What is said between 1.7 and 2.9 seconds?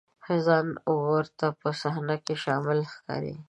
صحنه کې شامل